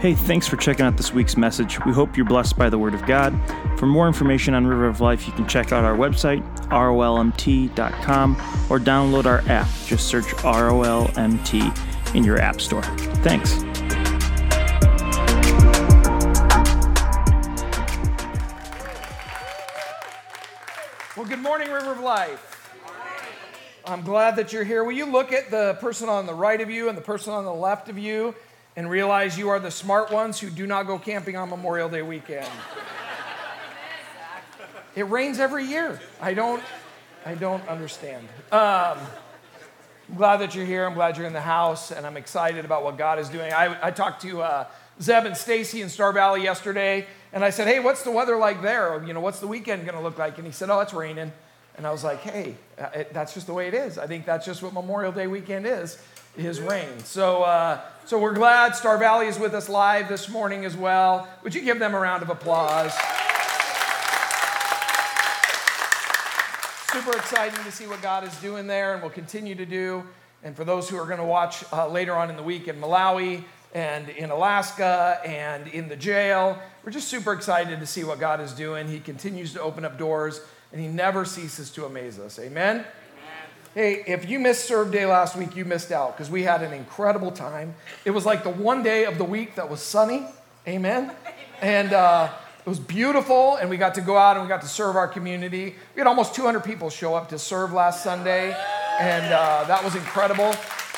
[0.00, 1.78] Hey, thanks for checking out this week's message.
[1.84, 3.38] We hope you're blessed by the Word of God.
[3.78, 8.36] For more information on River of Life, you can check out our website, rolmt.com,
[8.70, 9.68] or download our app.
[9.84, 12.82] Just search ROLMT in your App Store.
[13.20, 13.62] Thanks.
[21.14, 22.72] Well, good morning, River of Life.
[23.84, 24.82] I'm glad that you're here.
[24.82, 27.44] Will you look at the person on the right of you and the person on
[27.44, 28.34] the left of you
[28.76, 32.02] and realize you are the smart ones who do not go camping on Memorial Day
[32.02, 32.48] weekend.
[34.94, 36.00] it rains every year.
[36.20, 36.62] I don't,
[37.26, 38.26] I don't understand.
[38.52, 38.98] Um,
[40.08, 40.86] I'm glad that you're here.
[40.86, 43.52] I'm glad you're in the house, and I'm excited about what God is doing.
[43.52, 44.66] I, I talked to uh,
[45.00, 48.60] Zeb and Stacy in Star Valley yesterday, and I said, "Hey, what's the weather like
[48.60, 49.02] there?
[49.04, 51.32] You know, what's the weekend going to look like?" And he said, "Oh, it's raining."
[51.76, 53.98] And I was like, "Hey, uh, it, that's just the way it is.
[53.98, 56.02] I think that's just what Memorial Day weekend is."
[56.36, 57.00] His reign.
[57.04, 61.28] So, uh, so we're glad Star Valley is with us live this morning as well.
[61.42, 62.92] Would you give them a round of applause?
[66.92, 70.04] Super exciting to see what God is doing there and will continue to do.
[70.42, 72.80] And for those who are going to watch uh, later on in the week in
[72.80, 78.18] Malawi and in Alaska and in the jail, we're just super excited to see what
[78.18, 78.88] God is doing.
[78.88, 80.40] He continues to open up doors
[80.72, 82.38] and He never ceases to amaze us.
[82.38, 82.84] Amen.
[83.72, 86.72] Hey, if you missed Serve Day last week, you missed out because we had an
[86.72, 87.76] incredible time.
[88.04, 90.26] It was like the one day of the week that was sunny.
[90.66, 91.12] Amen.
[91.62, 94.68] And uh, it was beautiful, and we got to go out and we got to
[94.68, 95.76] serve our community.
[95.94, 98.56] We had almost 200 people show up to serve last Sunday,
[98.98, 100.52] and uh, that was incredible.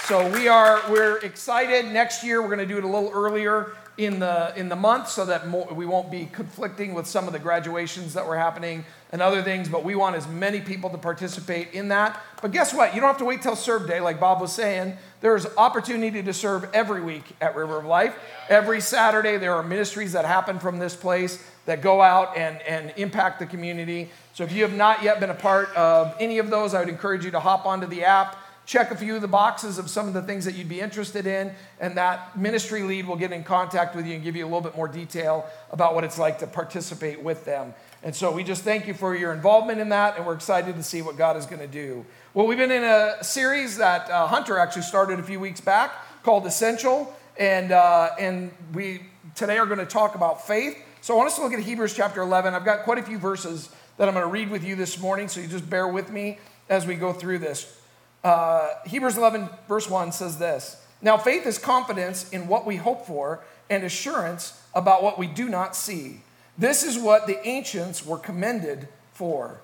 [0.05, 1.93] So we are we're excited.
[1.93, 5.08] Next year, we're going to do it a little earlier in the in the month
[5.08, 8.84] so that more, we won't be conflicting with some of the graduations that were happening
[9.10, 12.20] and other things but we want as many people to participate in that.
[12.40, 12.94] But guess what?
[12.94, 14.96] You don't have to wait till serve day like bob was saying.
[15.20, 18.19] There's opportunity to serve every week at river of life.
[18.48, 22.92] Every saturday there are ministries that happen from this place that go out and, and
[22.97, 24.10] impact the community.
[24.32, 26.88] So if you have not yet been a part of any of those i would
[26.88, 30.06] encourage you to hop onto the app check a few of the boxes of some
[30.09, 33.43] of the things that you'd be interested in, and that ministry lead will get in
[33.43, 36.39] contact with you and give you a little bit more detail about what it's like
[36.39, 37.75] to participate with them.
[38.03, 40.83] And so we just thank you for your involvement in that, and we're excited to
[40.83, 42.05] see what God is going to do.
[42.34, 45.93] Well, we've been in a series that uh, Hunter actually started a few weeks back
[46.23, 49.03] called Essential, and, uh, and we
[49.34, 50.77] today are going to talk about faith.
[51.00, 52.55] So I want us to look at Hebrews chapter 11.
[52.55, 55.29] I've got quite a few verses that I'm going to read with you this morning,
[55.29, 57.81] so you just bear with me as we go through this.
[58.25, 63.06] Uh, Hebrews 11, verse 1 says this Now faith is confidence in what we hope
[63.06, 66.22] for and assurance about what we do not see.
[66.56, 69.61] This is what the ancients were commended for.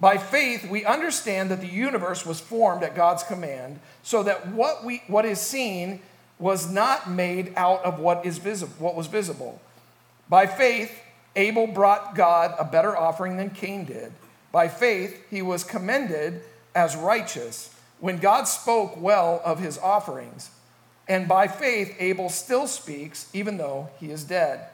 [0.00, 4.84] By faith, we understand that the universe was formed at God's command, so that what,
[4.84, 6.00] we, what is seen
[6.40, 9.60] was not made out of what, is visible, what was visible.
[10.28, 11.00] By faith,
[11.36, 14.12] Abel brought God a better offering than Cain did.
[14.50, 16.42] By faith, he was commended
[16.74, 20.50] as righteous when God spoke well of his offerings.
[21.06, 24.66] And by faith, Abel still speaks, even though he is dead.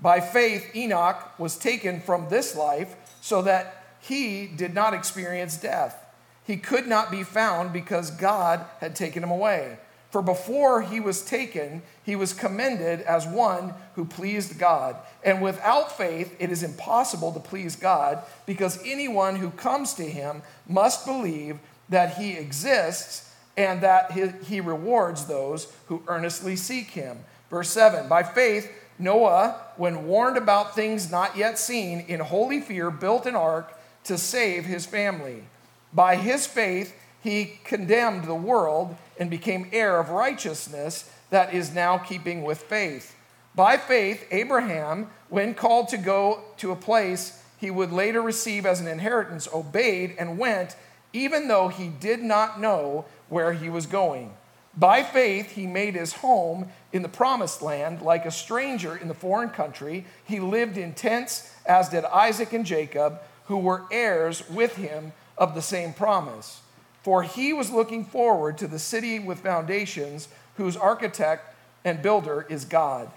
[0.00, 6.04] By faith, Enoch was taken from this life so that he did not experience death.
[6.44, 9.78] He could not be found because God had taken him away.
[10.10, 14.96] For before he was taken, he was commended as one who pleased God.
[15.22, 20.42] And without faith, it is impossible to please God because anyone who comes to him
[20.66, 24.12] must believe that he exists and that
[24.46, 27.18] he, rewards those who earnestly seek him.
[27.50, 32.90] Verse 7 By faith, Noah, when warned about things not yet seen, in holy fear
[32.90, 35.44] built an ark to save his family.
[35.92, 41.98] By his faith, he condemned the world and became heir of righteousness that is now
[41.98, 43.16] keeping with faith.
[43.54, 48.80] By faith, Abraham, when called to go to a place he would later receive as
[48.80, 50.76] an inheritance, obeyed and went
[51.12, 54.32] even though he did not know where he was going.
[54.76, 59.14] By faith, he made his home in the promised land like a stranger in the
[59.14, 60.04] foreign country.
[60.24, 65.54] He lived in tents, as did Isaac and Jacob, who were heirs with him of
[65.54, 66.60] the same promise.
[67.02, 72.64] For he was looking forward to the city with foundations, whose architect and builder is
[72.64, 73.10] God.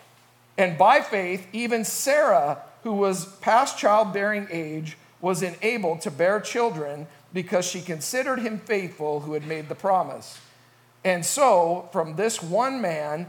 [0.58, 7.08] And by faith, even Sarah, who was past childbearing age, was enabled to bear children
[7.34, 10.40] because she considered him faithful who had made the promise.
[11.04, 13.28] And so, from this one man,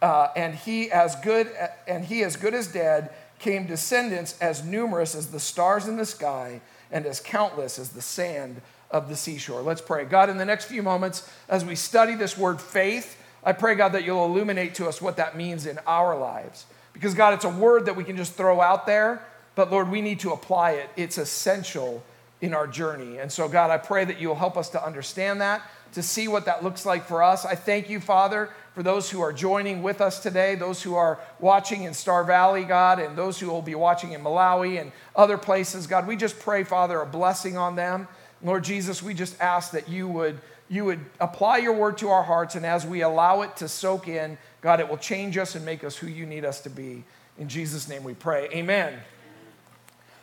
[0.00, 1.50] uh, and he as good
[1.86, 6.06] and he as good as dead, came descendants as numerous as the stars in the
[6.06, 6.60] sky
[6.90, 8.60] and as countless as the sand
[8.90, 9.62] of the seashore.
[9.62, 10.04] Let's pray.
[10.04, 13.92] God, in the next few moments, as we study this word faith, I pray, God,
[13.92, 16.66] that you'll illuminate to us what that means in our lives.
[16.92, 19.24] Because, God, it's a word that we can just throw out there,
[19.60, 20.88] but Lord, we need to apply it.
[20.96, 22.02] It's essential
[22.40, 23.18] in our journey.
[23.18, 25.60] And so, God, I pray that you'll help us to understand that,
[25.92, 27.44] to see what that looks like for us.
[27.44, 31.20] I thank you, Father, for those who are joining with us today, those who are
[31.40, 35.36] watching in Star Valley, God, and those who will be watching in Malawi and other
[35.36, 35.86] places.
[35.86, 38.08] God, we just pray, Father, a blessing on them.
[38.42, 40.40] Lord Jesus, we just ask that you would,
[40.70, 44.08] you would apply your word to our hearts, and as we allow it to soak
[44.08, 47.04] in, God, it will change us and make us who you need us to be.
[47.38, 48.48] In Jesus' name we pray.
[48.54, 48.98] Amen.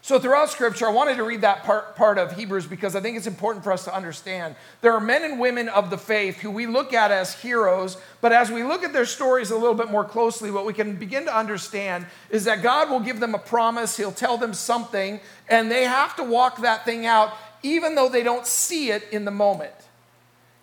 [0.08, 3.18] So, throughout Scripture, I wanted to read that part, part of Hebrews because I think
[3.18, 4.56] it's important for us to understand.
[4.80, 8.32] There are men and women of the faith who we look at as heroes, but
[8.32, 11.26] as we look at their stories a little bit more closely, what we can begin
[11.26, 15.20] to understand is that God will give them a promise, He'll tell them something,
[15.50, 19.26] and they have to walk that thing out even though they don't see it in
[19.26, 19.74] the moment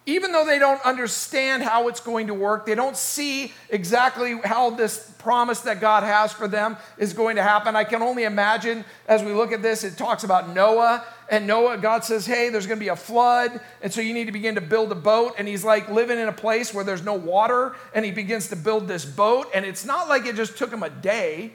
[0.07, 4.71] even though they don't understand how it's going to work, they don't see exactly how
[4.71, 7.75] this promise that God has for them is going to happen.
[7.75, 11.03] I can only imagine as we look at this, it talks about Noah.
[11.31, 13.59] And Noah, God says, Hey, there's going to be a flood.
[13.81, 15.37] And so you need to begin to build a boat.
[15.39, 17.75] And he's like living in a place where there's no water.
[17.95, 19.51] And he begins to build this boat.
[19.55, 21.53] And it's not like it just took him a day.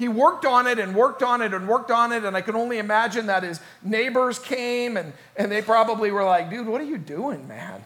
[0.00, 2.24] He worked on it and worked on it and worked on it.
[2.24, 6.48] And I can only imagine that his neighbors came and, and they probably were like,
[6.48, 7.84] dude, what are you doing, man?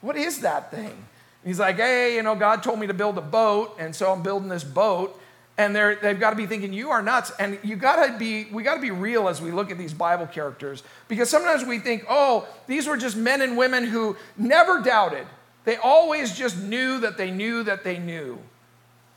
[0.00, 0.86] What is that thing?
[0.86, 3.76] And he's like, hey, you know, God told me to build a boat.
[3.78, 5.20] And so I'm building this boat.
[5.58, 7.30] And they're, they've got to be thinking, you are nuts.
[7.38, 9.92] And you got to be, we got to be real as we look at these
[9.92, 10.82] Bible characters.
[11.08, 15.26] Because sometimes we think, oh, these were just men and women who never doubted.
[15.66, 18.38] They always just knew that they knew that they knew.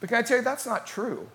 [0.01, 1.29] But can I tell you, that's not true.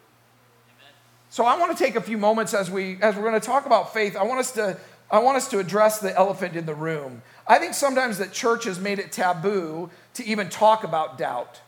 [1.31, 3.67] So I want to take a few moments as we as we're going to talk
[3.67, 4.17] about faith.
[4.17, 4.79] I want us to
[5.11, 7.23] I want us to address the elephant in the room.
[7.47, 11.61] I think sometimes that church has made it taboo to even talk about doubt.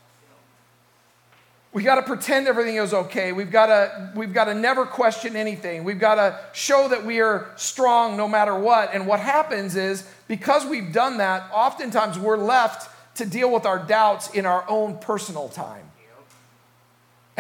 [1.73, 3.33] We got to pretend everything is okay.
[3.33, 5.85] We've got to we've got to never question anything.
[5.85, 8.93] We've got to show that we are strong no matter what.
[8.93, 13.79] And what happens is because we've done that, oftentimes we're left to deal with our
[13.79, 15.90] doubts in our own personal time.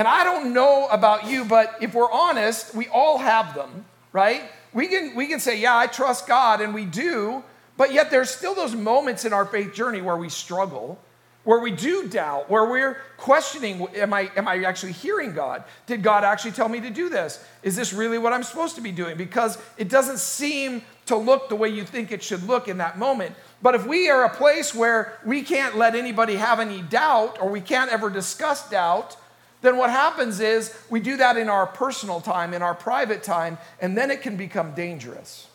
[0.00, 4.40] And I don't know about you, but if we're honest, we all have them, right?
[4.72, 7.44] We can, we can say, yeah, I trust God, and we do,
[7.76, 10.98] but yet there's still those moments in our faith journey where we struggle,
[11.44, 15.64] where we do doubt, where we're questioning, am I, am I actually hearing God?
[15.84, 17.44] Did God actually tell me to do this?
[17.62, 19.18] Is this really what I'm supposed to be doing?
[19.18, 22.98] Because it doesn't seem to look the way you think it should look in that
[22.98, 23.34] moment.
[23.60, 27.50] But if we are a place where we can't let anybody have any doubt or
[27.50, 29.18] we can't ever discuss doubt,
[29.62, 33.58] then what happens is we do that in our personal time, in our private time,
[33.80, 35.48] and then it can become dangerous.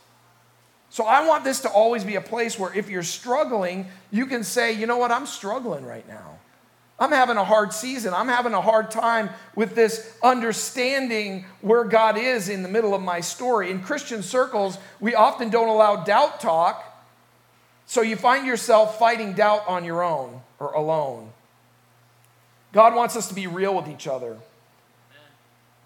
[0.89, 4.43] So I want this to always be a place where if you're struggling, you can
[4.43, 6.39] say, you know what, I'm struggling right now.
[6.97, 8.13] I'm having a hard season.
[8.13, 13.01] I'm having a hard time with this understanding where God is in the middle of
[13.01, 13.69] my story.
[13.69, 16.83] In Christian circles, we often don't allow doubt talk,
[17.85, 21.31] so you find yourself fighting doubt on your own or alone.
[22.75, 24.35] God wants us to be real with each other.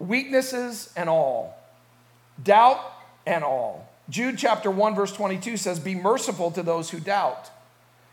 [0.00, 1.56] Weaknesses and all,
[2.42, 2.80] doubt
[3.24, 3.88] and all.
[4.08, 7.48] Jude chapter 1, verse 22 says, Be merciful to those who doubt.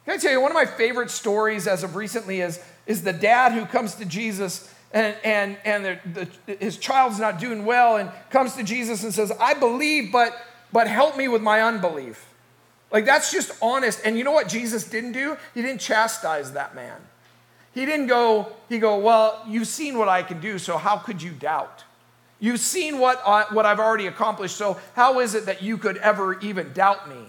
[0.05, 3.13] Can I tell you, one of my favorite stories as of recently is, is the
[3.13, 7.97] dad who comes to Jesus and, and, and the, the, his child's not doing well
[7.97, 10.37] and comes to Jesus and says, I believe, but,
[10.71, 12.31] but help me with my unbelief.
[12.91, 14.01] Like, that's just honest.
[14.05, 15.35] And you know what Jesus didn't do?
[15.55, 17.01] He didn't chastise that man.
[17.77, 21.21] He didn't go, he go, well, you've seen what I can do, so how could
[21.21, 21.83] you doubt?
[22.39, 25.97] You've seen what, I, what I've already accomplished, so how is it that you could
[25.97, 27.23] ever even doubt me?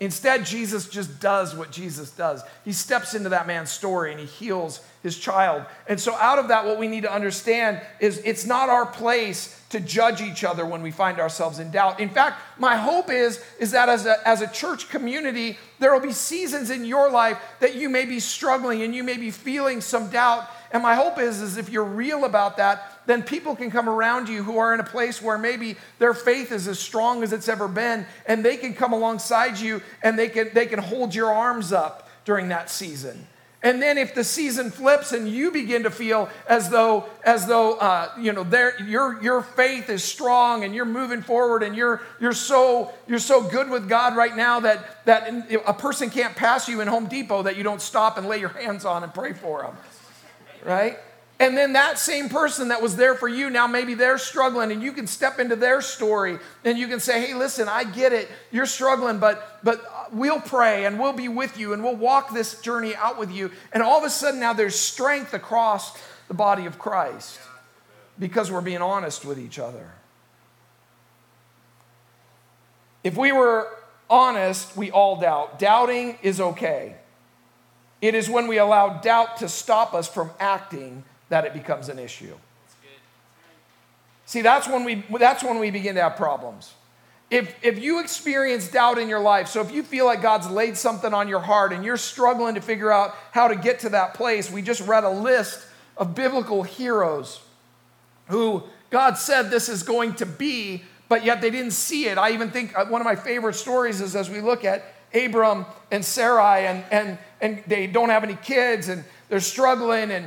[0.00, 2.42] Instead, Jesus just does what Jesus does.
[2.64, 5.64] He steps into that man's story and he heals his child.
[5.86, 9.60] And so, out of that, what we need to understand is it's not our place
[9.70, 12.00] to judge each other when we find ourselves in doubt.
[12.00, 16.00] In fact, my hope is, is that as a, as a church community, there will
[16.00, 19.80] be seasons in your life that you may be struggling and you may be feeling
[19.80, 20.48] some doubt.
[20.74, 24.28] And my hope is, is if you're real about that, then people can come around
[24.28, 27.48] you who are in a place where maybe their faith is as strong as it's
[27.48, 31.32] ever been, and they can come alongside you and they can, they can hold your
[31.32, 33.24] arms up during that season.
[33.62, 37.78] And then if the season flips and you begin to feel as though, as though
[37.78, 38.44] uh, you know,
[38.84, 43.42] your, your faith is strong and you're moving forward and you're, you're, so, you're so
[43.42, 45.32] good with God right now that, that
[45.66, 48.50] a person can't pass you in Home Depot that you don't stop and lay your
[48.50, 49.76] hands on and pray for them,
[50.64, 50.98] right?
[51.40, 54.80] And then that same person that was there for you, now maybe they're struggling, and
[54.80, 58.28] you can step into their story and you can say, Hey, listen, I get it.
[58.52, 62.60] You're struggling, but, but we'll pray and we'll be with you and we'll walk this
[62.60, 63.50] journey out with you.
[63.72, 67.40] And all of a sudden, now there's strength across the body of Christ
[68.18, 69.90] because we're being honest with each other.
[73.02, 73.68] If we were
[74.08, 75.58] honest, we all doubt.
[75.58, 76.94] Doubting is okay.
[78.04, 81.98] It is when we allow doubt to stop us from acting that it becomes an
[81.98, 82.34] issue.
[84.26, 86.74] See, that's when we that's when we begin to have problems.
[87.30, 90.76] If, if you experience doubt in your life, so if you feel like God's laid
[90.76, 94.12] something on your heart and you're struggling to figure out how to get to that
[94.12, 97.40] place, we just read a list of biblical heroes
[98.28, 102.18] who God said this is going to be, but yet they didn't see it.
[102.18, 104.84] I even think uh, one of my favorite stories is as we look at
[105.14, 110.26] Abram and Sarai, and, and, and they don't have any kids, and they're struggling, and,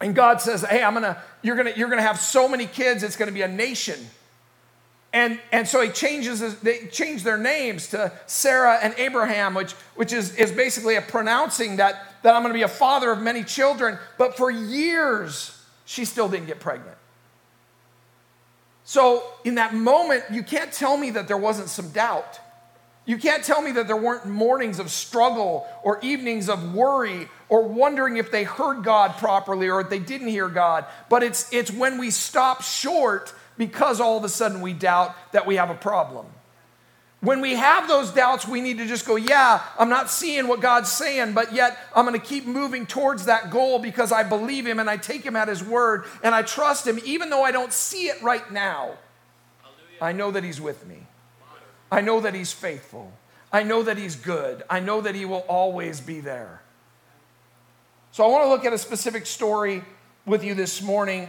[0.00, 3.16] and God says, Hey, I'm gonna, you're gonna, you're gonna have so many kids, it's
[3.16, 4.00] gonna be a nation.
[5.12, 10.14] And, and so he changes, they change their names to Sarah and Abraham, which, which
[10.14, 13.42] is, is basically a pronouncing that, that I'm going to be a father of many
[13.42, 13.98] children.
[14.18, 16.96] But for years, she still didn't get pregnant.
[18.84, 22.38] So in that moment, you can't tell me that there wasn't some doubt.
[23.06, 27.62] You can't tell me that there weren't mornings of struggle or evenings of worry or
[27.62, 30.84] wondering if they heard God properly or if they didn't hear God.
[31.08, 35.46] But it's, it's when we stop short because all of a sudden we doubt that
[35.46, 36.26] we have a problem.
[37.20, 40.60] When we have those doubts, we need to just go, Yeah, I'm not seeing what
[40.60, 44.66] God's saying, but yet I'm going to keep moving towards that goal because I believe
[44.66, 47.52] Him and I take Him at His word and I trust Him, even though I
[47.52, 48.92] don't see it right now.
[50.00, 51.06] I know that He's with me.
[51.90, 53.12] I know that He's faithful.
[53.52, 54.62] I know that He's good.
[54.70, 56.62] I know that He will always be there.
[58.12, 59.82] So I want to look at a specific story
[60.26, 61.28] with you this morning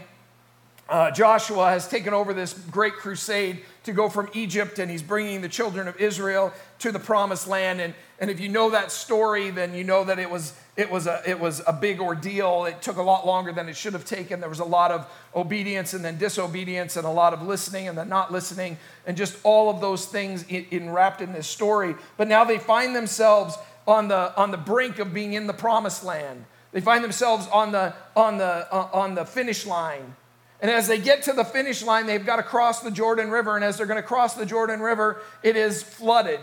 [0.92, 5.40] uh, Joshua has taken over this great crusade to go from Egypt and he's bringing
[5.40, 7.80] the children of Israel to the promised land.
[7.80, 11.06] And, and if you know that story, then you know that it was, it, was
[11.08, 12.66] a, it was a big ordeal.
[12.66, 14.40] It took a lot longer than it should have taken.
[14.40, 17.98] There was a lot of obedience and then disobedience and a lot of listening and
[17.98, 21.96] then not listening and just all of those things in, in wrapped in this story.
[22.18, 26.04] But now they find themselves on the, on the brink of being in the promised
[26.04, 26.46] land.
[26.72, 30.16] They find themselves on the, on the, uh, on the finish line.
[30.62, 33.56] And as they get to the finish line, they've got to cross the Jordan River.
[33.56, 36.40] And as they're going to cross the Jordan River, it is flooded.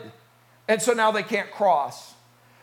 [0.67, 2.15] And so now they can't cross.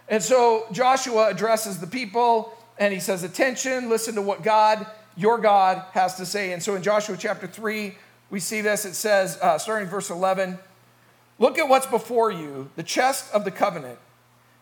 [0.08, 4.86] And so Joshua addresses the people and he says, Attention, listen to what God,
[5.16, 6.54] your God, has to say.
[6.54, 7.96] And so in Joshua chapter 3,
[8.30, 8.86] we see this.
[8.86, 10.60] It says, uh, starting verse 11,
[11.38, 14.00] Look at what's before you, the chest of the covenant.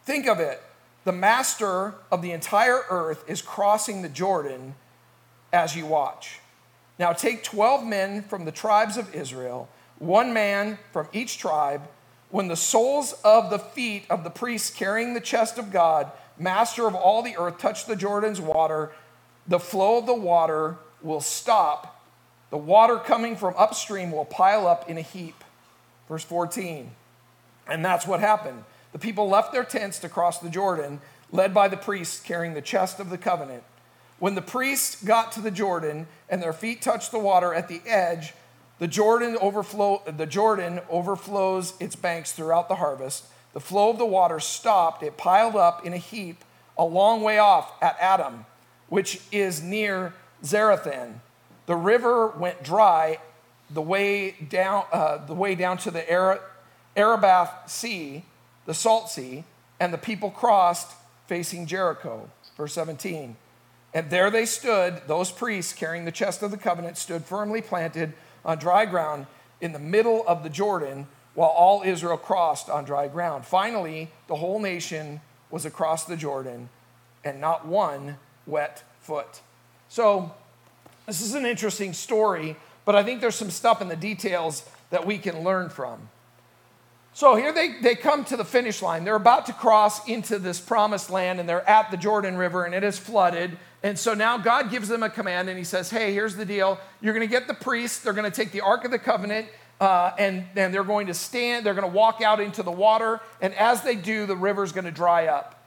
[0.05, 0.61] Think of it.
[1.03, 4.75] The master of the entire earth is crossing the Jordan
[5.51, 6.39] as you watch.
[6.97, 9.69] Now take 12 men from the tribes of Israel,
[9.99, 11.81] one man from each tribe.
[12.33, 16.87] When the soles of the feet of the priests carrying the chest of God, master
[16.87, 18.91] of all the earth, touch the Jordan's water,
[19.47, 22.03] the flow of the water will stop.
[22.49, 25.43] The water coming from upstream will pile up in a heap.
[26.09, 26.89] Verse 14.
[27.67, 28.63] And that's what happened.
[28.93, 32.63] The people left their tents to cross the Jordan, led by the priests carrying the
[32.63, 33.61] chest of the covenant.
[34.17, 37.81] When the priests got to the Jordan and their feet touched the water at the
[37.85, 38.33] edge,
[38.79, 43.25] the Jordan, overflow, the Jordan overflows its banks throughout the harvest.
[43.53, 45.03] The flow of the water stopped.
[45.03, 46.43] It piled up in a heap
[46.77, 48.45] a long way off at Adam,
[48.89, 50.13] which is near
[50.43, 51.19] Zarethan.
[51.65, 53.19] The river went dry
[53.69, 56.39] the way down, uh, the way down to the
[56.95, 58.25] Arabah Sea,
[58.65, 59.43] the Salt Sea,
[59.79, 60.91] and the people crossed
[61.27, 62.29] facing Jericho.
[62.57, 63.35] Verse 17.
[63.93, 68.13] And there they stood, those priests carrying the chest of the covenant stood firmly planted
[68.45, 69.27] on dry ground
[69.61, 73.45] in the middle of the Jordan while all Israel crossed on dry ground.
[73.45, 76.69] Finally, the whole nation was across the Jordan
[77.23, 79.41] and not one wet foot.
[79.89, 80.33] So,
[81.05, 85.05] this is an interesting story, but I think there's some stuff in the details that
[85.05, 86.09] we can learn from.
[87.15, 89.03] So here they, they come to the finish line.
[89.03, 92.73] They're about to cross into this promised land and they're at the Jordan River and
[92.73, 93.55] it is flooded.
[93.83, 96.79] And so now God gives them a command and he says, Hey, here's the deal.
[97.01, 99.47] You're going to get the priests, they're going to take the Ark of the Covenant,
[99.79, 103.19] uh, and, and they're going to stand, they're going to walk out into the water.
[103.41, 105.59] And as they do, the river's going to dry up.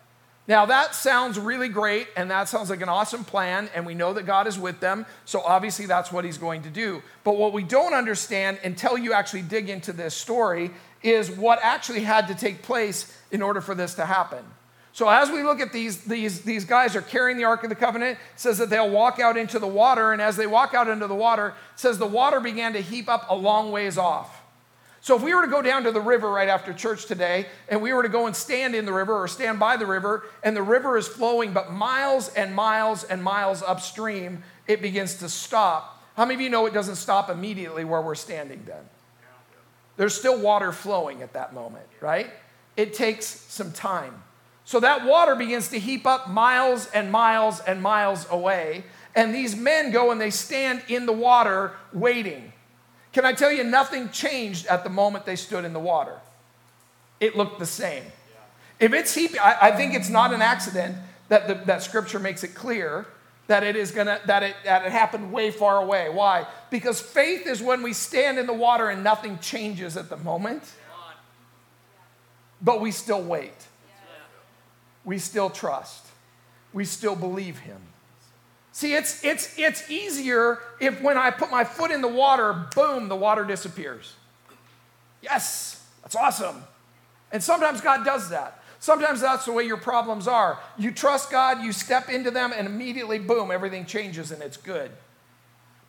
[0.48, 4.12] Now, that sounds really great, and that sounds like an awesome plan, and we know
[4.12, 7.02] that God is with them, so obviously that's what He's going to do.
[7.24, 10.70] But what we don't understand until you actually dig into this story
[11.06, 14.44] is what actually had to take place in order for this to happen.
[14.92, 17.76] So as we look at these, these, these guys are carrying the Ark of the
[17.76, 21.06] Covenant, says that they'll walk out into the water, and as they walk out into
[21.06, 24.42] the water, says the water began to heap up a long ways off.
[25.02, 27.80] So if we were to go down to the river right after church today, and
[27.82, 30.56] we were to go and stand in the river or stand by the river, and
[30.56, 36.02] the river is flowing, but miles and miles and miles upstream, it begins to stop.
[36.16, 38.82] How many of you know it doesn't stop immediately where we're standing then?
[39.96, 42.30] There's still water flowing at that moment, right?
[42.76, 44.22] It takes some time.
[44.64, 48.84] So that water begins to heap up miles and miles and miles away.
[49.14, 52.52] And these men go and they stand in the water waiting.
[53.12, 56.20] Can I tell you, nothing changed at the moment they stood in the water?
[57.20, 58.02] It looked the same.
[58.78, 60.96] If it's heaping, I, I think it's not an accident
[61.28, 63.06] that, the, that scripture makes it clear
[63.48, 66.08] that it is gonna that it that it happened way far away.
[66.08, 66.46] Why?
[66.70, 70.62] Because faith is when we stand in the water and nothing changes at the moment,
[72.60, 73.52] but we still wait
[75.06, 76.04] we still trust.
[76.74, 77.80] We still believe him.
[78.72, 83.08] See, it's, it's, it's easier if when I put my foot in the water, boom,
[83.08, 84.12] the water disappears.
[85.22, 86.62] Yes, that's awesome.
[87.32, 88.62] And sometimes God does that.
[88.78, 90.58] Sometimes that's the way your problems are.
[90.76, 94.90] You trust God, you step into them, and immediately, boom, everything changes and it's good.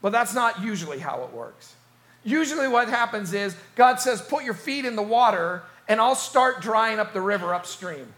[0.02, 1.76] But that's not usually how it works.
[2.24, 6.62] Usually, what happens is God says, Put your feet in the water, and I'll start
[6.62, 8.14] drying up the river upstream.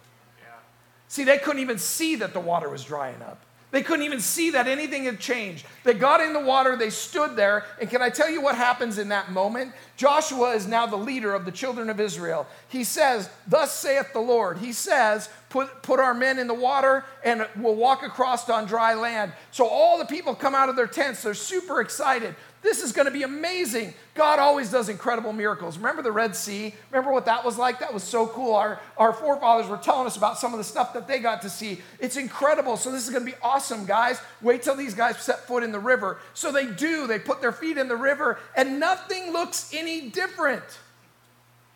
[1.08, 3.44] See, they couldn't even see that the water was drying up.
[3.72, 5.66] They couldn't even see that anything had changed.
[5.84, 8.98] They got in the water, they stood there, and can I tell you what happens
[8.98, 9.74] in that moment?
[9.96, 12.48] Joshua is now the leader of the children of Israel.
[12.70, 14.58] He says, Thus saith the Lord.
[14.58, 18.94] He says, Put, put our men in the water and we'll walk across on dry
[18.94, 19.34] land.
[19.52, 21.24] So all the people come out of their tents.
[21.24, 22.36] They're super excited.
[22.62, 23.94] This is going to be amazing.
[24.16, 25.78] God always does incredible miracles.
[25.78, 26.74] Remember the Red Sea?
[26.92, 27.80] Remember what that was like?
[27.80, 28.54] That was so cool.
[28.54, 31.50] Our, our forefathers were telling us about some of the stuff that they got to
[31.50, 31.82] see.
[32.00, 32.76] It's incredible.
[32.76, 34.22] So, this is going to be awesome, guys.
[34.42, 36.20] Wait till these guys set foot in the river.
[36.34, 37.08] So, they do.
[37.08, 40.64] They put their feet in the river, and nothing looks any different.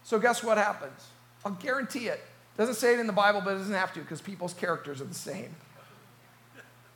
[0.03, 1.07] So, guess what happens?
[1.45, 2.21] I'll guarantee it.
[2.57, 5.05] Doesn't say it in the Bible, but it doesn't have to because people's characters are
[5.05, 5.55] the same.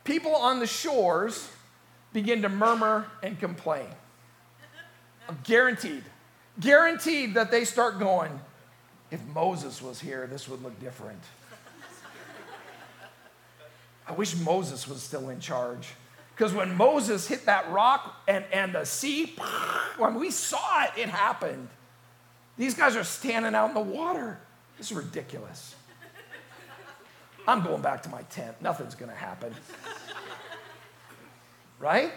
[0.04, 1.48] People on the shores
[2.12, 3.88] begin to murmur and complain.
[5.44, 6.04] Guaranteed.
[6.58, 8.40] Guaranteed that they start going,
[9.10, 11.22] if Moses was here, this would look different.
[14.06, 15.88] I wish Moses was still in charge.
[16.34, 19.36] Because when Moses hit that rock and, and the sea,
[19.98, 21.68] when we saw it, it happened.
[22.56, 24.38] These guys are standing out in the water.
[24.76, 25.74] This is ridiculous.
[27.46, 28.60] I'm going back to my tent.
[28.60, 29.54] Nothing's going to happen.
[31.78, 32.12] Right?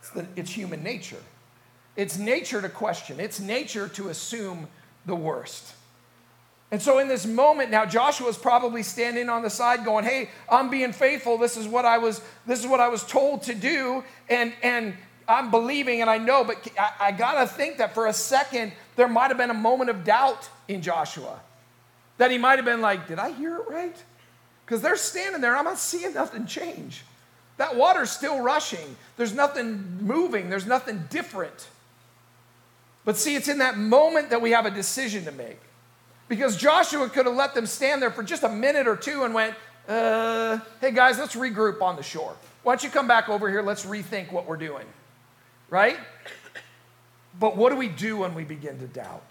[0.00, 1.22] It's, the, it's human nature.
[1.96, 4.68] It's nature to question, it's nature to assume
[5.06, 5.74] the worst.
[6.70, 10.70] And so in this moment now Joshua's probably standing on the side going, "Hey, I'm
[10.70, 11.38] being faithful.
[11.38, 14.94] This is what I was this is what I was told to do and and
[15.26, 18.72] I'm believing and I know, but I, I got to think that for a second
[18.96, 21.40] there might have been a moment of doubt in Joshua.
[22.18, 23.96] That he might have been like, "Did I hear it right?"
[24.64, 27.02] Because they're standing there, I'm not seeing nothing change.
[27.58, 28.96] That water's still rushing.
[29.16, 31.68] There's nothing moving, there's nothing different.
[33.04, 35.58] But see, it's in that moment that we have a decision to make.
[36.28, 39.32] Because Joshua could have let them stand there for just a minute or two and
[39.32, 39.54] went,
[39.88, 42.36] uh, hey guys, let's regroup on the shore.
[42.62, 43.62] Why don't you come back over here?
[43.62, 44.86] Let's rethink what we're doing.
[45.70, 45.96] Right?
[47.40, 49.24] But what do we do when we begin to doubt?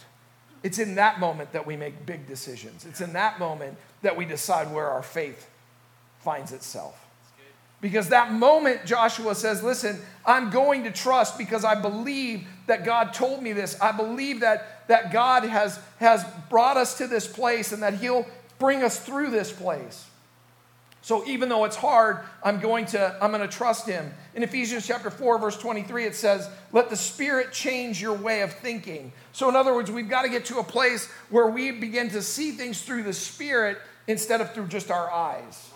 [0.63, 2.85] It's in that moment that we make big decisions.
[2.85, 5.47] It's in that moment that we decide where our faith
[6.19, 7.06] finds itself.
[7.79, 13.13] Because that moment, Joshua says, Listen, I'm going to trust because I believe that God
[13.13, 13.79] told me this.
[13.79, 18.25] I believe that, that God has, has brought us to this place and that He'll
[18.59, 20.05] bring us through this place.
[21.01, 24.13] So even though it's hard, I'm going to I'm going to trust him.
[24.35, 28.51] In Ephesians chapter 4 verse 23 it says, "Let the Spirit change your way of
[28.51, 32.09] thinking." So in other words, we've got to get to a place where we begin
[32.09, 35.69] to see things through the Spirit instead of through just our eyes.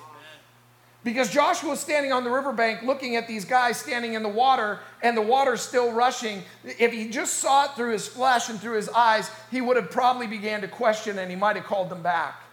[1.04, 4.80] Because Joshua was standing on the riverbank looking at these guys standing in the water,
[5.02, 6.44] and the water's still rushing.
[6.64, 9.90] If he just saw it through his flesh and through his eyes, he would have
[9.90, 12.44] probably began to question and he might have called them back.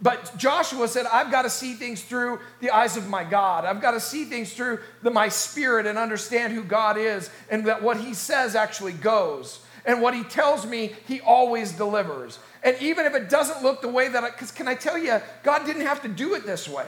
[0.00, 3.64] But Joshua said, I've got to see things through the eyes of my God.
[3.64, 7.66] I've got to see things through the, my spirit and understand who God is and
[7.66, 9.60] that what he says actually goes.
[9.84, 12.38] And what he tells me, he always delivers.
[12.62, 15.20] And even if it doesn't look the way that I, because can I tell you,
[15.42, 16.86] God didn't have to do it this way.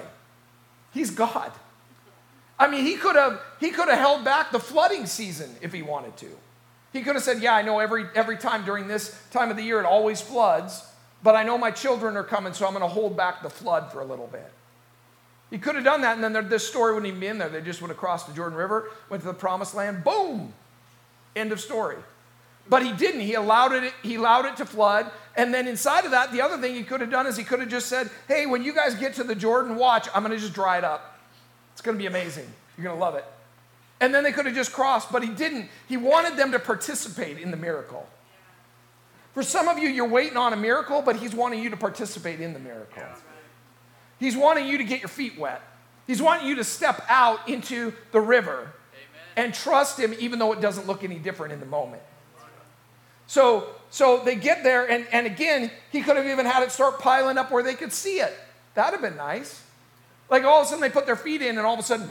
[0.93, 1.53] He's God.
[2.59, 5.83] I mean, he could have he could have held back the flooding season if he
[5.83, 6.29] wanted to.
[6.93, 9.63] He could have said, "Yeah, I know every every time during this time of the
[9.63, 10.85] year it always floods."
[11.23, 13.93] but I know my children are coming, so I'm going to hold back the flood
[13.93, 14.51] for a little bit.
[15.51, 17.49] He could have done that, and then this story wouldn't even be in there.
[17.49, 20.55] They just would have crossed the Jordan River, went to the promised land, boom,
[21.35, 21.97] end of story.
[22.69, 23.23] But he didn't.
[23.23, 25.11] He allowed it, he allowed it to flood.
[25.37, 27.61] And then inside of that, the other thing he could have done is he could
[27.61, 30.53] have just said, Hey, when you guys get to the Jordan, watch, I'm gonna just
[30.53, 31.19] dry it up.
[31.73, 32.47] It's gonna be amazing.
[32.77, 33.25] You're gonna love it.
[34.01, 35.69] And then they could have just crossed, but he didn't.
[35.89, 38.09] He wanted them to participate in the miracle.
[39.35, 42.41] For some of you, you're waiting on a miracle, but he's wanting you to participate
[42.41, 43.03] in the miracle.
[44.19, 45.63] He's wanting you to get your feet wet.
[46.07, 48.73] He's wanting you to step out into the river
[49.37, 52.03] and trust him even though it doesn't look any different in the moment.
[53.31, 56.99] So, so they get there, and, and again, he could have even had it start
[56.99, 58.37] piling up where they could see it.
[58.75, 59.63] That'd have been nice.
[60.29, 62.11] Like all of a sudden they put their feet in, and all of a sudden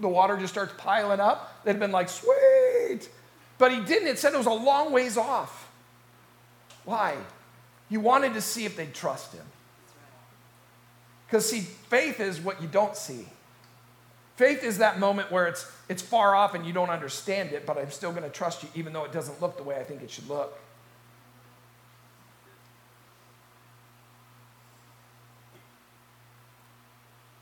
[0.00, 1.62] the water just starts piling up.
[1.62, 3.06] They'd have been like, sweet.
[3.58, 4.08] But he didn't.
[4.08, 5.70] It said it was a long ways off.
[6.86, 7.18] Why?
[7.90, 9.44] He wanted to see if they'd trust him.
[11.26, 13.28] Because, see, faith is what you don't see.
[14.36, 17.78] Faith is that moment where it's, it's far off and you don't understand it, but
[17.78, 20.02] I'm still going to trust you even though it doesn't look the way I think
[20.02, 20.58] it should look.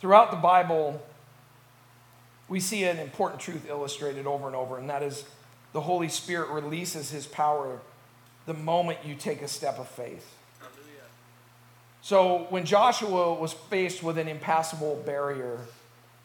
[0.00, 1.00] Throughout the Bible,
[2.48, 5.24] we see an important truth illustrated over and over, and that is
[5.72, 7.80] the Holy Spirit releases his power
[8.44, 10.36] the moment you take a step of faith.
[12.02, 15.60] So when Joshua was faced with an impassable barrier,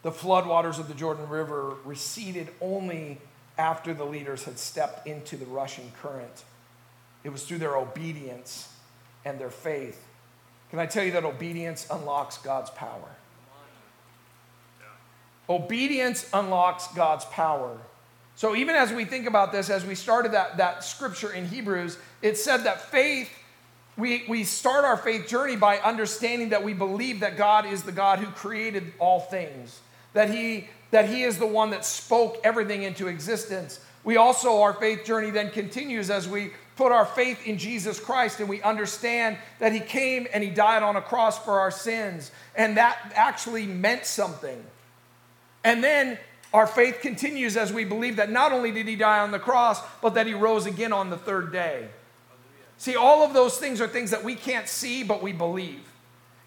[0.02, 3.18] the floodwaters of the Jordan River receded only
[3.56, 6.44] after the leaders had stepped into the rushing current.
[7.24, 8.72] It was through their obedience
[9.24, 10.04] and their faith.
[10.70, 13.08] Can I tell you that obedience unlocks God's power?
[15.48, 17.78] Obedience unlocks God's power.
[18.36, 21.98] So, even as we think about this, as we started that, that scripture in Hebrews,
[22.22, 23.30] it said that faith,
[23.96, 27.90] we, we start our faith journey by understanding that we believe that God is the
[27.90, 29.80] God who created all things
[30.18, 33.78] that he, that he is the one that spoke everything into existence.
[34.02, 38.40] We also, our faith journey then continues as we put our faith in Jesus Christ
[38.40, 42.32] and we understand that he came and he died on a cross for our sins.
[42.56, 44.60] And that actually meant something.
[45.62, 46.18] And then
[46.52, 49.80] our faith continues as we believe that not only did he die on the cross,
[50.02, 51.86] but that he rose again on the third day.
[52.76, 55.92] See, all of those things are things that we can't see, but we believe.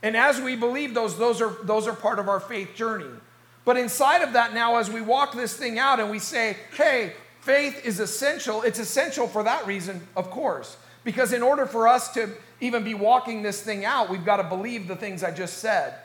[0.04, 3.08] And as we believe those, those are, those are part of our faith journey.
[3.64, 7.14] But inside of that, now, as we walk this thing out and we say, hey,
[7.42, 10.78] faith is essential, it's essential for that reason, of course.
[11.04, 14.44] Because in order for us to even be walking this thing out, we've got to
[14.44, 15.96] believe the things I just said.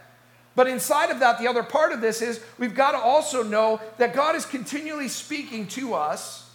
[0.54, 3.80] But inside of that, the other part of this is we've got to also know
[3.98, 6.46] that God is continually speaking to us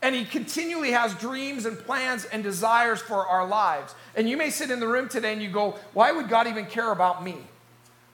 [0.00, 3.94] and He continually has dreams and plans and desires for our lives.
[4.14, 6.66] And you may sit in the room today and you go, Why would God even
[6.66, 7.36] care about me?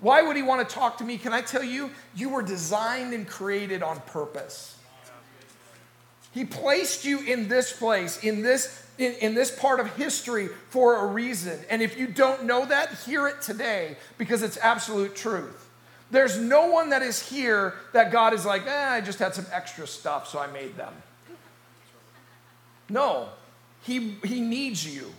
[0.03, 1.17] Why would he want to talk to me?
[1.17, 4.77] Can I tell you, you were designed and created on purpose.
[6.33, 10.97] He placed you in this place, in this, in, in, this part of history for
[10.97, 11.59] a reason.
[11.71, 15.69] And if you don't know that, hear it today because it's absolute truth.
[16.11, 19.47] There's no one that is here that God is like, eh, I just had some
[19.53, 20.93] extra stuff, so I made them.
[22.89, 23.29] No,
[23.83, 25.13] He, he needs you.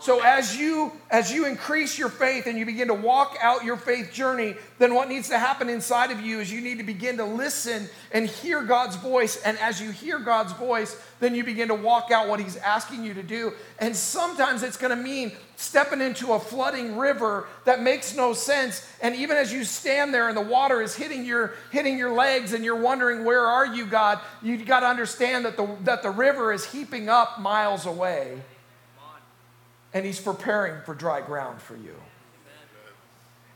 [0.00, 3.76] So as you as you increase your faith and you begin to walk out your
[3.76, 7.18] faith journey, then what needs to happen inside of you is you need to begin
[7.18, 9.42] to listen and hear God's voice.
[9.42, 13.04] And as you hear God's voice, then you begin to walk out what he's asking
[13.04, 13.52] you to do.
[13.78, 18.88] And sometimes it's going to mean stepping into a flooding river that makes no sense.
[19.02, 22.54] And even as you stand there and the water is hitting your hitting your legs
[22.54, 26.10] and you're wondering where are you God, You've got to understand that the that the
[26.10, 28.40] river is heaping up miles away
[29.92, 31.94] and he's preparing for dry ground for you.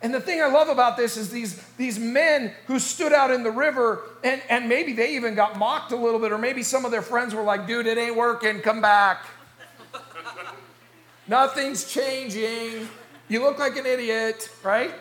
[0.02, 3.42] And the thing I love about this is these, these men who stood out in
[3.42, 6.84] the river, and, and maybe they even got mocked a little bit, or maybe some
[6.84, 9.24] of their friends were like, dude, it ain't working, come back.
[11.26, 12.86] Nothing's changing.
[13.28, 14.92] You look like an idiot, right?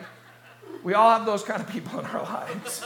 [0.82, 2.82] We all have those kind of people in our lives.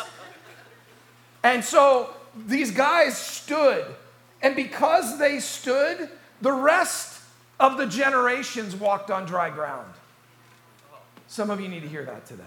[1.45, 2.11] And so
[2.47, 3.85] these guys stood,
[4.43, 6.11] and because they stood,
[6.43, 7.17] the rest
[7.61, 9.92] of the generations walked on dry ground.
[11.27, 12.44] Some of you need to hear that today.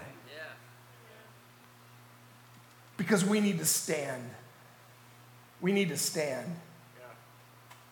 [2.97, 4.29] Because we need to stand.
[5.59, 6.55] We need to stand.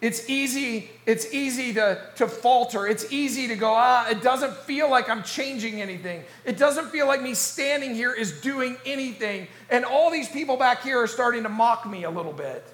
[0.02, 2.88] It's easy, it's easy to, to falter.
[2.88, 6.24] It's easy to go, ah, it doesn't feel like I'm changing anything.
[6.46, 9.48] It doesn't feel like me standing here is doing anything.
[9.70, 12.66] And all these people back here are starting to mock me a little bit.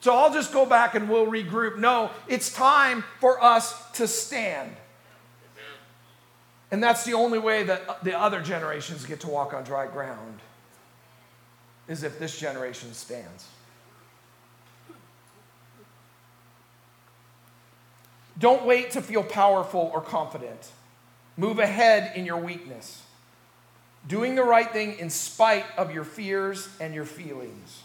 [0.00, 1.78] So I'll just go back and we'll regroup.
[1.78, 4.76] No, it's time for us to stand.
[6.70, 10.40] And that's the only way that the other generations get to walk on dry ground,
[11.88, 13.46] is if this generation stands.
[18.38, 20.70] Don't wait to feel powerful or confident.
[21.36, 23.02] Move ahead in your weakness,
[24.06, 27.82] doing the right thing in spite of your fears and your feelings.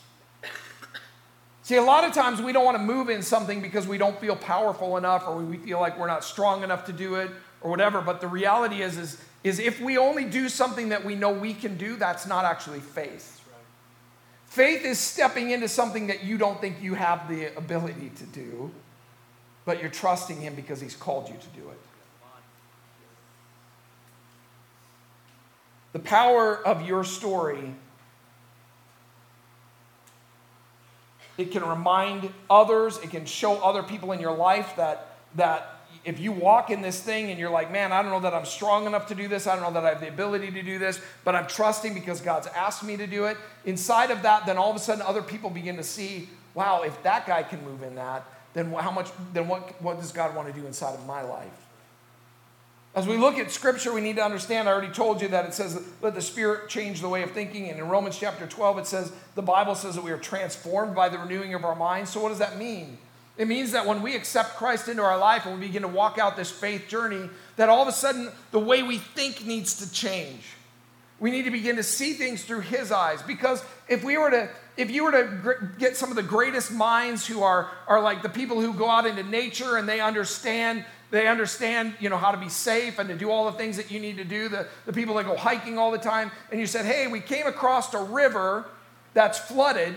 [1.64, 4.20] See, a lot of times we don't want to move in something because we don't
[4.20, 7.72] feel powerful enough or we feel like we're not strong enough to do it or
[7.72, 8.02] whatever.
[8.02, 11.54] But the reality is, is, is if we only do something that we know we
[11.54, 13.40] can do, that's not actually faith.
[14.48, 18.70] Faith is stepping into something that you don't think you have the ability to do,
[19.66, 21.80] but you're trusting Him because He's called you to do it.
[25.94, 27.74] The power of your story
[31.38, 35.74] It can remind others, it can show other people in your life that, that
[36.06, 38.46] if you walk in this thing and you're like, man, I don't know that I'm
[38.46, 40.78] strong enough to do this, I don't know that I have the ability to do
[40.78, 43.38] this, but I'm trusting because God's asked me to do it.
[43.66, 47.02] Inside of that, then all of a sudden other people begin to see, wow, if
[47.04, 50.54] that guy can move in that, then how much, then what, what does God want
[50.54, 51.63] to do inside of my life?
[52.96, 54.70] As we look at scripture, we need to understand.
[54.70, 57.70] I already told you that it says, let the Spirit change the way of thinking.
[57.70, 61.10] And in Romans chapter 12, it says, the Bible says that we are transformed by
[61.10, 62.12] the renewing of our minds.
[62.12, 63.00] So, what does that mean?
[63.36, 66.20] It means that when we accept Christ into our life and we begin to walk
[66.20, 69.92] out this faith journey, that all of a sudden the way we think needs to
[69.92, 70.44] change.
[71.20, 73.24] We need to begin to see things through His eyes.
[73.24, 77.26] Because if we were to, if you were to get some of the greatest minds
[77.26, 81.28] who are, are like the people who go out into nature and they understand they
[81.28, 84.00] understand, you know, how to be safe and to do all the things that you
[84.00, 84.50] need to do.
[84.50, 86.32] The, the people that go hiking all the time.
[86.50, 88.66] And you said, hey, we came across a river
[89.14, 89.94] that's flooded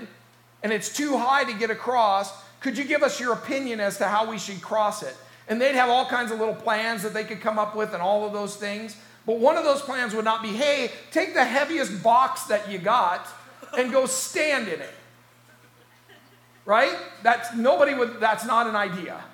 [0.63, 2.31] and it's too high to get across.
[2.61, 5.17] Could you give us your opinion as to how we should cross it?
[5.49, 8.03] And they'd have all kinds of little plans that they could come up with and
[8.03, 8.95] all of those things.
[9.25, 12.79] But one of those plans would not be, hey, take the heaviest box that you
[12.79, 13.27] got
[13.79, 14.95] and go stand in it.
[16.67, 16.95] Right?
[17.23, 19.25] That's nobody would that's not an idea.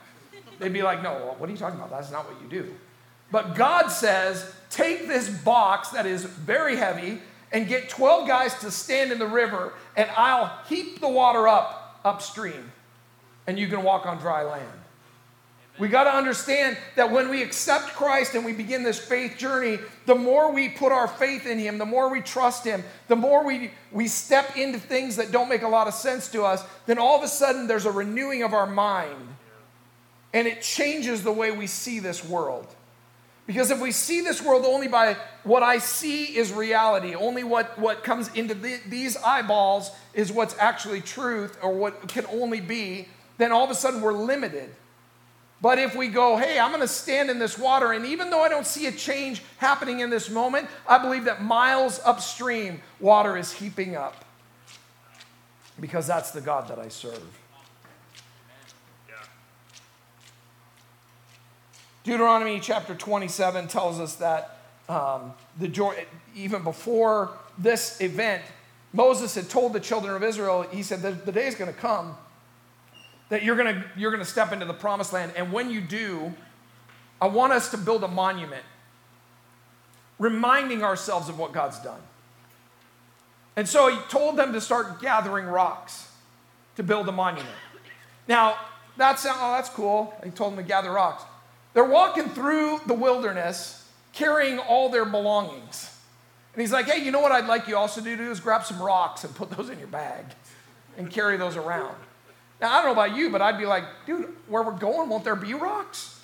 [0.63, 1.91] They'd be like, no, what are you talking about?
[1.91, 2.75] That's not what you do.
[3.31, 7.21] But God says, take this box that is very heavy
[7.51, 12.01] and get 12 guys to stand in the river, and I'll heap the water up
[12.05, 12.73] upstream,
[13.47, 14.79] and you can walk on dry land.
[15.79, 19.79] We got to understand that when we accept Christ and we begin this faith journey,
[20.05, 23.45] the more we put our faith in Him, the more we trust Him, the more
[23.45, 26.99] we, we step into things that don't make a lot of sense to us, then
[26.99, 29.29] all of a sudden there's a renewing of our mind.
[30.33, 32.67] And it changes the way we see this world.
[33.47, 37.79] Because if we see this world only by what I see is reality, only what,
[37.79, 43.09] what comes into the, these eyeballs is what's actually truth or what can only be,
[43.39, 44.71] then all of a sudden we're limited.
[45.61, 48.43] But if we go, hey, I'm going to stand in this water, and even though
[48.43, 53.37] I don't see a change happening in this moment, I believe that miles upstream, water
[53.37, 54.25] is heaping up.
[55.81, 57.39] Because that's the God that I serve.
[62.05, 68.43] Deuteronomy chapter 27 tells us that um, the even before this event,
[68.93, 71.79] Moses had told the children of Israel, he said, the, the day is going to
[71.79, 72.17] come
[73.33, 75.33] that you're going to you're going to step into the promised land.
[75.37, 76.35] And when you do,
[77.19, 78.65] I want us to build a monument
[80.19, 82.01] reminding ourselves of what God's done.
[83.57, 86.09] And so he told them to start gathering rocks
[86.77, 87.55] to build a monument.
[88.29, 88.57] Now,
[88.99, 90.15] that's, oh, that's cool.
[90.23, 91.25] He told them to gather rocks.
[91.75, 95.97] They're walking through the wilderness carrying all their belongings.
[96.55, 98.65] And he's like, hey, you know what I'd like you also to do is grab
[98.65, 100.25] some rocks and put those in your bag
[100.99, 101.97] and carry those around.
[102.61, 105.25] Now, I don't know about you, but I'd be like, dude, where we're going, won't
[105.25, 106.21] there be rocks?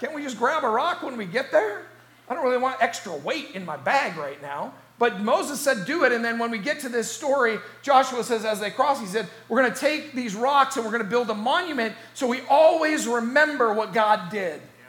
[0.00, 1.82] Can't we just grab a rock when we get there?
[2.28, 4.72] I don't really want extra weight in my bag right now.
[5.02, 6.12] But Moses said, do it.
[6.12, 9.28] And then when we get to this story, Joshua says, as they cross, he said,
[9.48, 12.42] we're going to take these rocks and we're going to build a monument so we
[12.48, 14.60] always remember what God did.
[14.60, 14.86] Yeah.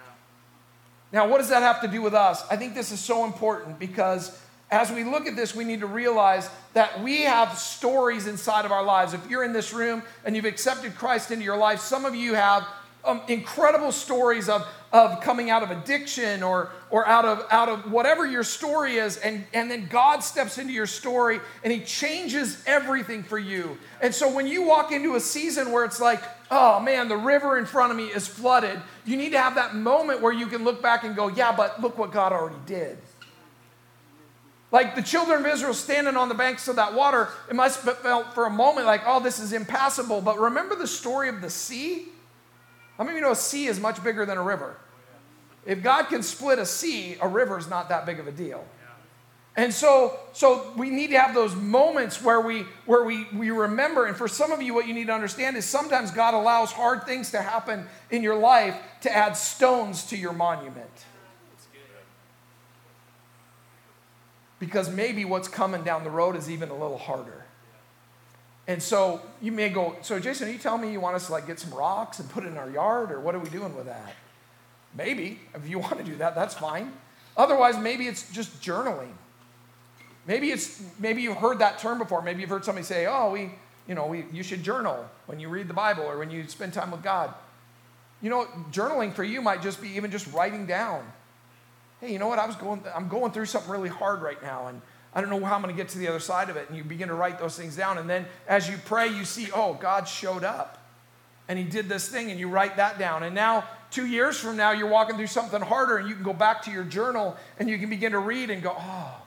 [1.14, 2.46] Now, what does that have to do with us?
[2.52, 5.88] I think this is so important because as we look at this, we need to
[5.88, 9.16] realize that we have stories inside of our lives.
[9.16, 12.36] If you're in this room and you've accepted Christ into your life, some of you
[12.36, 12.68] have
[13.04, 17.92] um, incredible stories of, of coming out of addiction or, or out, of, out of
[17.92, 19.18] whatever your story is.
[19.18, 23.80] And, and then God steps into your story and He changes everything for you.
[24.02, 27.58] And so when you walk into a season where it's like, oh man, the river
[27.58, 30.64] in front of me is flooded, you need to have that moment where you can
[30.64, 33.00] look back and go, yeah, but look what God already did.
[34.72, 37.98] Like the children of Israel standing on the banks of that water, it must have
[37.98, 40.22] felt for a moment like, oh, this is impassable.
[40.22, 42.10] But remember the story of the sea?
[42.98, 44.78] How many of you know a sea is much bigger than a river?
[45.66, 48.66] If God can split a sea, a river is not that big of a deal.
[49.56, 54.08] And so, so we need to have those moments where we where we, we remember.
[54.08, 57.06] And for some of you, what you need to understand is sometimes God allows hard
[57.06, 60.90] things to happen in your life to add stones to your monument.
[64.60, 67.46] Because maybe what's coming down the road is even a little harder.
[68.66, 71.34] And so you may go, so Jason, are you telling me you want us to
[71.34, 73.76] like get some rocks and put it in our yard, or what are we doing
[73.76, 74.16] with that?
[74.96, 75.40] Maybe.
[75.56, 76.94] If you want to do that, that's fine.
[77.36, 79.12] Otherwise, maybe it's just journaling.
[80.26, 82.22] Maybe it's maybe you've heard that term before.
[82.22, 83.52] Maybe you've heard somebody say, "Oh, we,
[83.88, 86.74] you know, we, you should journal when you read the Bible or when you spend
[86.74, 87.34] time with God."
[88.22, 91.06] You know, journaling for you might just be even just writing down.
[92.00, 92.40] Hey, you know what?
[92.40, 94.82] I was going I'm going through something really hard right now and
[95.14, 96.78] I don't know how I'm going to get to the other side of it and
[96.78, 99.74] you begin to write those things down and then as you pray you see, "Oh,
[99.74, 100.80] God showed up."
[101.50, 103.24] And he did this thing and you write that down.
[103.24, 106.34] And now 2 years from now you're walking through something harder and you can go
[106.34, 109.22] back to your journal and you can begin to read and go, "Oh,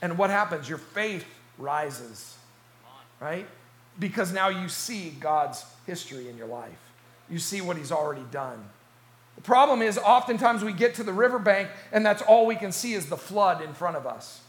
[0.00, 0.68] and what happens?
[0.68, 1.24] Your faith
[1.58, 2.36] rises,
[3.20, 3.46] right?
[3.98, 6.78] Because now you see God's history in your life.
[7.28, 8.70] You see what He's already done.
[9.34, 12.94] The problem is, oftentimes we get to the riverbank and that's all we can see
[12.94, 14.40] is the flood in front of us.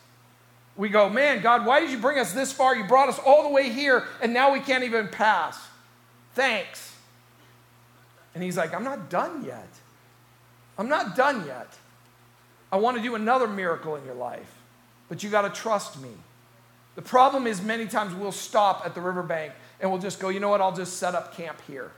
[0.76, 2.76] We go, man, God, why did you bring us this far?
[2.76, 5.60] You brought us all the way here and now we can't even pass.
[6.36, 6.89] Thanks.
[8.34, 9.70] And He's like, I'm not done yet.
[10.78, 11.68] I'm not done yet.
[12.72, 14.60] I want to do another miracle in your life
[15.10, 16.12] but you got to trust me.
[16.96, 20.40] The problem is, many times we'll stop at the riverbank and we'll just go, you
[20.40, 21.92] know what, I'll just set up camp here.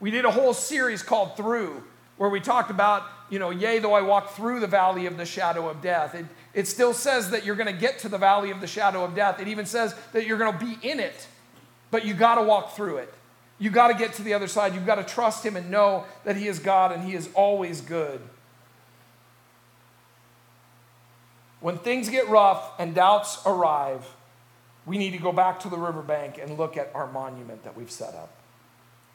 [0.00, 1.82] We did a whole series called Through,
[2.16, 5.24] where we talked about, you know, yea, though I walk through the valley of the
[5.24, 6.14] shadow of death.
[6.14, 9.04] It, it still says that you're going to get to the valley of the shadow
[9.04, 9.40] of death.
[9.40, 11.26] It even says that you're going to be in it,
[11.90, 13.12] but you got to walk through it.
[13.62, 14.74] You got to get to the other side.
[14.74, 17.80] You've got to trust Him and know that He is God and He is always
[17.80, 18.20] good.
[21.60, 24.04] When things get rough and doubts arrive,
[24.84, 27.88] we need to go back to the riverbank and look at our monument that we've
[27.88, 28.34] set up.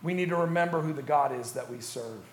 [0.02, 2.24] We need to remember who the God is that we serve.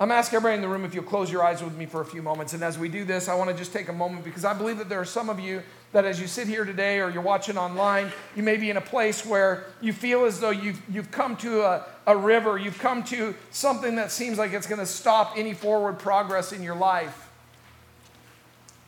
[0.00, 2.06] I'm asking everybody in the room if you'll close your eyes with me for a
[2.06, 2.54] few moments.
[2.54, 4.78] And as we do this, I want to just take a moment because I believe
[4.78, 7.58] that there are some of you that as you sit here today or you're watching
[7.58, 11.36] online, you may be in a place where you feel as though you've, you've come
[11.36, 15.34] to a, a river, you've come to something that seems like it's going to stop
[15.36, 17.28] any forward progress in your life.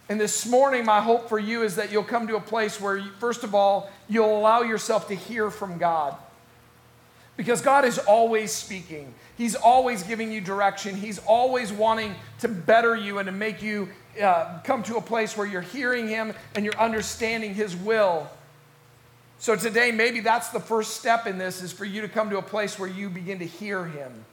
[0.09, 2.97] And this morning, my hope for you is that you'll come to a place where,
[2.97, 6.17] you, first of all, you'll allow yourself to hear from God.
[7.37, 12.95] Because God is always speaking, He's always giving you direction, He's always wanting to better
[12.95, 13.89] you and to make you
[14.23, 18.31] uh, come to a place where you're hearing Him and you're understanding His will.
[19.39, 22.39] So today, maybe that's the first step in this is for you to come to
[22.39, 24.25] a place where you begin to hear Him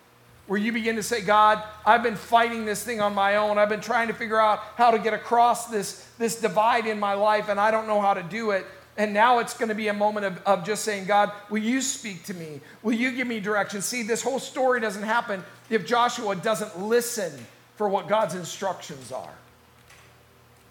[0.49, 3.59] where you begin to say, God, I've been fighting this thing on my own.
[3.59, 7.13] I've been trying to figure out how to get across this, this divide in my
[7.13, 8.65] life, and I don't know how to do it.
[8.99, 11.81] And now it's going to be a moment of, of just saying, God, will you
[11.81, 12.61] speak to me?
[12.83, 13.81] Will you give me direction?
[13.81, 17.31] See, this whole story doesn't happen if Joshua doesn't listen
[17.75, 19.33] for what God's instructions are.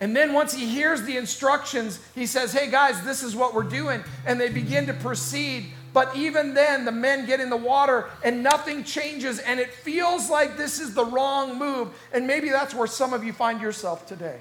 [0.01, 3.65] And then once he hears the instructions, he says, Hey guys, this is what we're
[3.65, 4.05] doing.
[4.25, 8.43] And they begin to proceed but even then, the men get in the water and
[8.43, 11.89] nothing changes, and it feels like this is the wrong move.
[12.13, 14.39] And maybe that's where some of you find yourself today.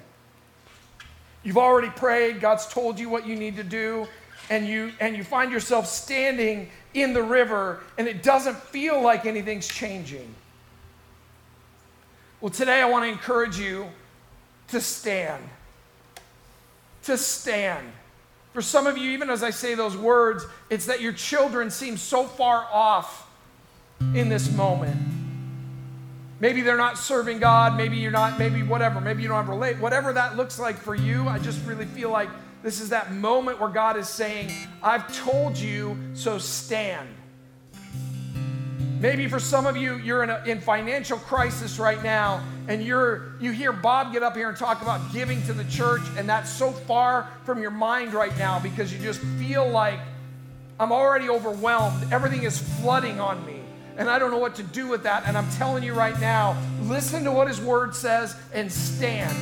[1.42, 4.06] You've already prayed, God's told you what you need to do,
[4.50, 9.26] and you, and you find yourself standing in the river, and it doesn't feel like
[9.26, 10.34] anything's changing.
[12.40, 13.86] Well, today I want to encourage you
[14.68, 15.42] to stand.
[17.04, 17.92] To stand.
[18.52, 21.96] For some of you, even as I say those words, it's that your children seem
[21.96, 23.28] so far off
[24.14, 24.96] in this moment.
[26.40, 27.76] Maybe they're not serving God.
[27.76, 29.00] Maybe you're not, maybe whatever.
[29.00, 29.78] Maybe you don't have relate.
[29.78, 32.28] Whatever that looks like for you, I just really feel like
[32.62, 34.50] this is that moment where God is saying,
[34.82, 37.08] I've told you, so stand.
[39.00, 43.34] Maybe for some of you, you're in, a, in financial crisis right now, and you're
[43.40, 46.50] you hear Bob get up here and talk about giving to the church, and that's
[46.50, 50.00] so far from your mind right now because you just feel like
[50.80, 52.12] I'm already overwhelmed.
[52.12, 53.57] Everything is flooding on me,
[53.98, 55.24] and I don't know what to do with that.
[55.26, 59.36] And I'm telling you right now, listen to what His Word says and stand.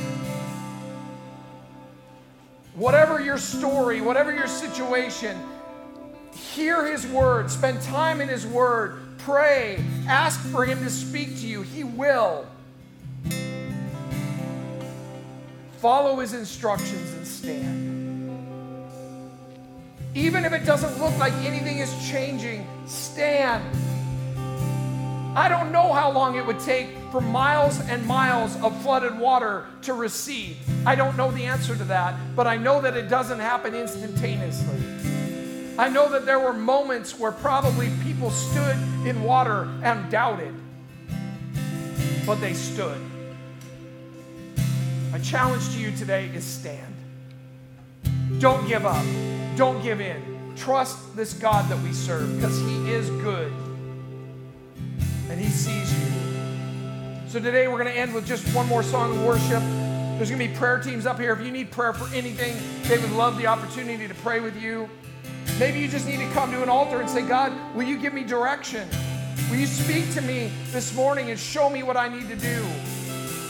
[2.73, 5.39] Whatever your story, whatever your situation,
[6.33, 11.47] hear His Word, spend time in His Word Pray, ask for Him to speak to
[11.47, 11.61] you.
[11.61, 12.45] He will.
[15.79, 18.37] Follow His instructions and stand.
[20.15, 23.63] Even if it doesn't look like anything is changing, stand.
[25.37, 29.67] I don't know how long it would take for miles and miles of flooded water
[29.83, 30.57] to recede.
[30.83, 34.81] I don't know the answer to that, but I know that it doesn't happen instantaneously.
[35.77, 40.55] I know that there were moments where probably people stood in water and doubted,
[42.25, 42.99] but they stood.
[45.11, 46.95] My challenge to you today is stand.
[48.39, 49.05] Don't give up.
[49.55, 50.55] Don't give in.
[50.55, 53.53] Trust this God that we serve because He is good
[55.29, 56.11] and He sees you.
[57.27, 59.61] So today we're going to end with just one more song of worship.
[60.17, 61.33] There's going to be prayer teams up here.
[61.33, 64.89] If you need prayer for anything, they would love the opportunity to pray with you.
[65.59, 68.13] Maybe you just need to come to an altar and say, God, will you give
[68.13, 68.87] me direction?
[69.49, 72.65] Will you speak to me this morning and show me what I need to do?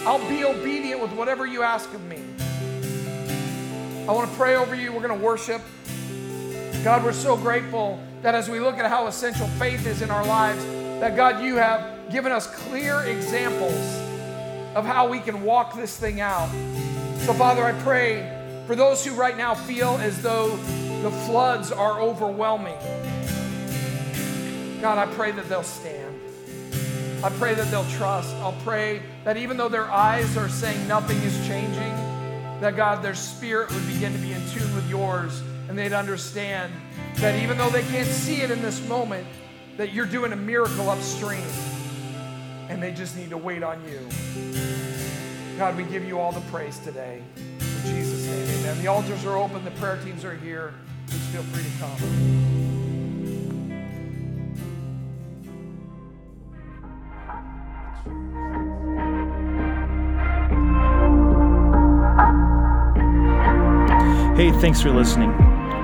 [0.05, 2.21] I'll be obedient with whatever you ask of me.
[4.07, 4.91] I want to pray over you.
[4.93, 5.61] We're going to worship.
[6.84, 10.25] God, we're so grateful that as we look at how essential faith is in our
[10.25, 10.63] lives,
[11.00, 13.74] that God, you have given us clear examples
[14.76, 16.50] of how we can walk this thing out.
[17.20, 18.34] So, Father, I pray
[18.66, 20.56] for those who right now feel as though
[21.02, 22.78] the floods are overwhelming.
[24.82, 26.16] God, I pray that they'll stand.
[27.24, 28.34] I pray that they'll trust.
[28.36, 31.93] I'll pray that even though their eyes are saying nothing is changing,
[32.62, 36.72] that God, their spirit would begin to be in tune with yours and they'd understand
[37.16, 39.28] that even though they can't see it in this moment,
[39.78, 41.47] that you're doing a miracle upstream
[42.67, 43.99] and they just need to wait on you.
[45.57, 47.21] God, we give you all the praise today.
[47.38, 48.82] In Jesus' name, amen.
[48.82, 50.73] The altars are open, the prayer teams are here.
[51.07, 51.97] Please feel free to come.
[64.36, 65.57] Hey, thanks for listening.